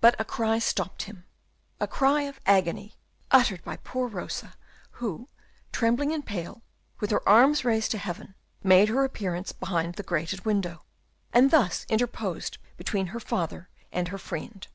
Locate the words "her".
7.10-7.28, 8.88-9.02, 13.08-13.18, 14.14-14.18